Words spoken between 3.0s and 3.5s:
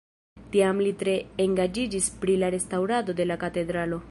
de la